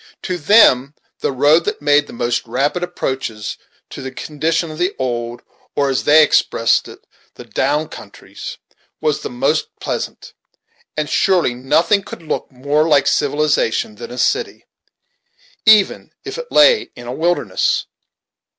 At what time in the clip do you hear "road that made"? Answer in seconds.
1.31-2.07